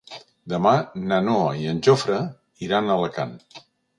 [0.53, 0.71] Demà
[1.11, 2.21] na Noa i en Jofre
[2.69, 3.37] iran a Alacant.